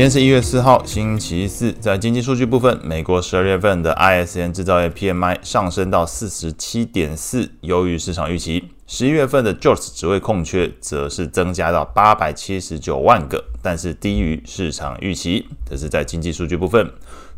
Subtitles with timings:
[0.00, 1.70] 今天是一月四号，星期四。
[1.72, 8.64] 在经济数据部分，美国十二月份的 i s n 制造业 PMI 上升到四十七点四，优于市场预期。
[8.86, 15.46] 十一月份的 Jobs 职位空缺则是增加到八百七十九万个，但是低于市场预期。
[15.68, 16.90] 这是在经济数据部分。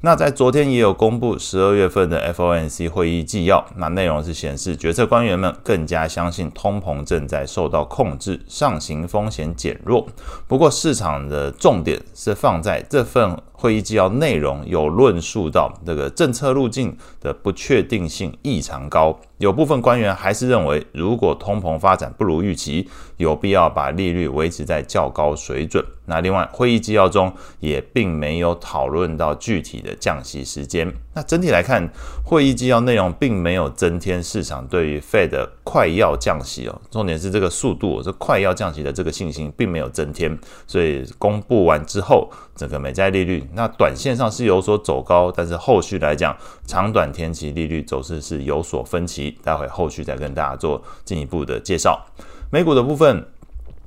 [0.05, 10.05] 那在昨天也有公布十二月份的 FOMC 会议纪要，那内容是显示决策官员们更加相信通膨正在受到控制，上行风险减弱。
[10.49, 19.17] 不过市场的重点是放在这份会议纪要内容有论述到这个政策路径的不确定性异常高。
[19.39, 25.85] 有部分官员还是认为，如果通膨发展不如预期，有必要把利率维持在较高水准。
[26.07, 30.93] 那另外，会议纪要中也并没有讨论到具体的降息时间。
[31.15, 31.89] 那整体来看，
[32.25, 40.37] 会议纪要内容并没有增添市场对于 Fed 快要降息哦，重点是这个速度，这快要降息的这个信心并没有增添。
[40.67, 46.37] 所以公布完之后，整个美债利率那短线上是有所走高，但是后续来讲，
[46.67, 49.39] 长短天期利率走势是有所分歧。
[49.45, 52.05] 待会后续再跟大家做进一步的介绍。
[52.51, 53.25] 美股的部分。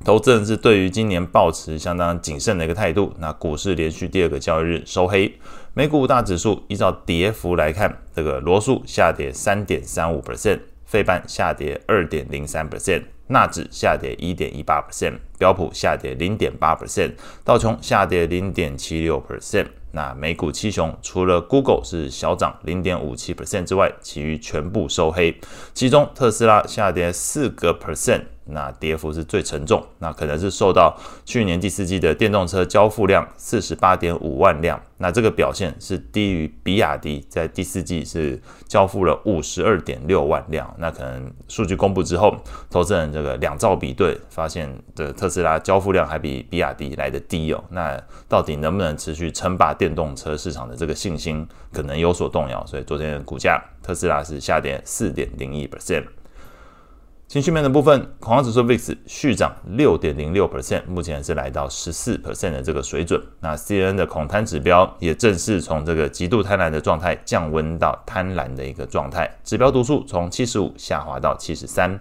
[0.05, 3.11] 投资人是对于今年保持相当谨慎的一个态度。
[3.17, 5.33] 那股市连续第二个交易日收黑，
[5.73, 19.67] 美股五大指数依照跌幅来看，这个罗素下跌三点三五 percent，费半下跌二点零三 percent，纳指下跌一点一八 percent，标普下跌零点八 percent，道琼下跌零点七六 percent。
[19.91, 25.39] 那美股七雄除了 Google 是小涨零点五七 percent 之外，其余全部收黑，
[25.73, 28.21] 其中特斯拉下跌四个 percent。
[28.47, 42.35] 那跌幅是最沉重，那可能是受到去年第四季的电动车交付量四十八点五万辆，那这个表现是低于比亚迪在第四季是交付了五十二点六万辆，那可能数据公布之后，
[42.69, 56.03] 投资人这个两造比对，发现的特斯拉交付量还比比亚迪来得低哦，那到底能不能持续称霸电动车市场的这个信心可能有所动摇，所以昨天的股价特斯拉是下跌四点零一 percent。
[57.27, 63.19] 情绪面的部分，恐慌指数 VIX 续涨六点零六 percent，目前是来到十四 percent 的这个水准。
[63.39, 71.99] 那 CNN 的恐贪指标也正式从这个极度贪婪的状态降温到贪婪的一个状态，指标读数从七十五下滑到七十三。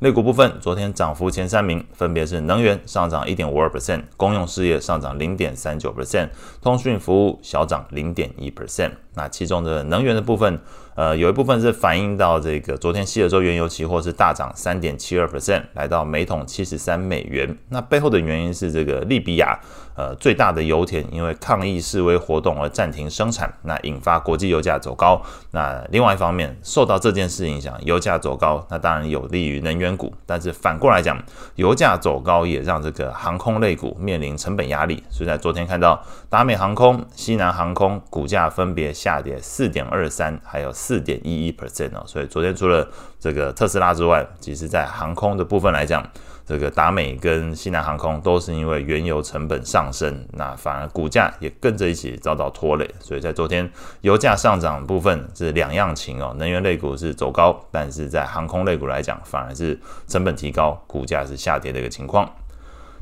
[0.00, 6.28] 类股部分，昨天涨幅前三名分别是能源上涨一点五二 percent，公用事业上涨零点三九 percent，
[6.60, 8.90] 通讯服务小涨零点一 percent。
[9.14, 10.60] 那其中的能源的部分，
[10.94, 17.56] 呃，有一部分是反映到这个昨天西德州原油期货是大涨三点七二 percent，来到每桶七十三美元。
[17.70, 19.58] 那背后的原因是这个利比亚，
[19.94, 25.22] 呃，最大的油田因为抗议示威活动而暂停生产，那引发国际油价走高。
[25.52, 30.10] 那另外一方面，受到这件事影响，油价走高，那当然有利于能源股。
[30.24, 31.22] 但是反过来讲，
[31.56, 35.04] 油价走高也让这个航空类股面临成本压力。
[35.10, 38.86] 所以在昨天看到达美航空、西南航空股价分别。
[38.96, 42.88] 下跌四点二三，还有四点一一 percent 哦，所以昨天除了
[43.18, 46.02] 这个特斯拉之外，其实在航空的部分来讲，
[46.46, 52.88] 这个达美跟西南航空都是因为原油成本上升，那反而股价也跟着一起遭到拖累。
[53.00, 53.68] 所以在昨天
[54.02, 59.76] 油价上涨部分是两样情哦，能源类股是走高，但是在航空类股来讲，反而是
[60.06, 62.30] 成本提高，股价是下跌的一个情况。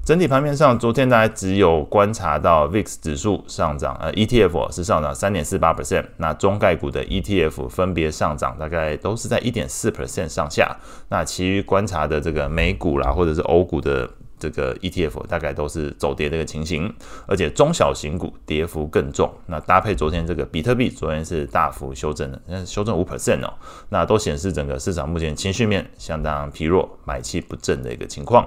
[0.04, 10.76] 整体盘面上，昨天大家只有观察到 VIX 指数上涨，呃，ETF 是上涨三点四八 percent，那中概股的 ETF 分别上涨，大概都是在一点四 percent 上下。
[11.09, 14.06] 那其余观察的这个美股啦，或者是欧股的
[14.38, 16.94] 这个 ETF，大概都是走跌的一个情形，
[17.26, 19.32] 而且中小型股跌幅更重。
[19.47, 23.50] 那搭配昨天这个比特币，昨天是大幅修正的，那修正五 percent 哦，
[23.88, 28.47] 那都显示整个市场目前情绪面相当疲弱，买气不振的一个情况。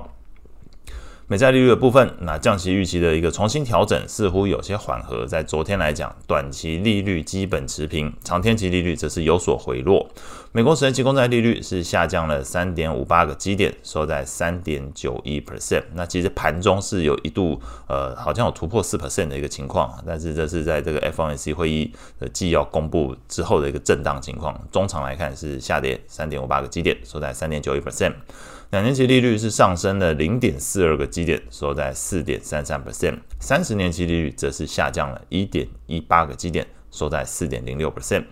[1.29, 5.25] 美债利率的部分，那降息预期的一个重新调整似乎有些缓和。
[5.25, 10.09] 在昨天来讲，短期利率基本持平，长天期利率则是有所回落。
[10.53, 15.83] 美国十年期公债利率是下降了三点五八个基点，收在三点九一 percent。
[15.95, 17.59] 那其实盘中是有一度
[17.89, 24.57] 呃，好像有突破四 percent 的一个情况，但是这是在这个 FOMC 会议的纪要公布之后的一个震荡情况。
[24.71, 28.13] 中长来看是下跌三点五八个基点，收在三点九一 percent。
[28.71, 33.17] 两年期利率是上升了零点四二个基点，收在四点三三 percent。
[33.39, 38.25] 三十年期利率则是下降了一点一八个基点，收在四点零六 percent。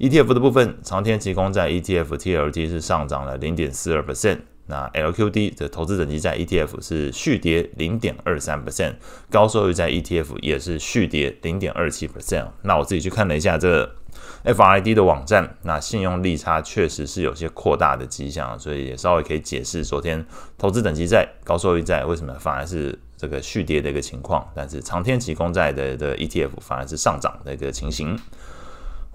[0.00, 4.40] ETF 的部分，长天期公债 ETF TLT 是上涨了零点四二 percent。
[4.66, 8.94] 那 LQD 的投资等级债 ETF 是续跌零点二三 percent。
[9.30, 12.48] 高收益债 ETF 也是续跌零点二七 percent。
[12.62, 13.96] 那我自己去看了一下这。
[14.44, 20.24] FRID 的网站，那信用利差确实是有些扩大的迹象，所以也稍微可以解释昨天
[20.56, 28.18] 投资等级债、高收益债为什么反而是这个续跌的一个情况，但是长天期公债的的 ETF 反而是上涨的一个情形。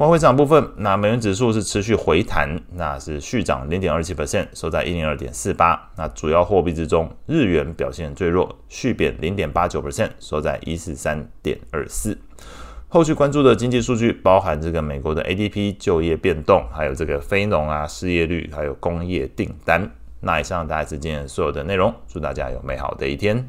[0.02, 5.80] 外汇市场部分，那美元指数是持续回弹，那是续涨零点二七 percent，收在一零二点四八。
[5.96, 12.18] 那主要货币之中，日元表现最弱，续贬零点八九 percent，收在一四三点二四。
[12.88, 19.88] 后续关注的经济数据包含这个美国的 ADP 就业变动，还有这个非农啊失业率，还有工业订单。
[20.22, 23.48] 那以上大概是今天所有的内容，祝大家有美好的一天。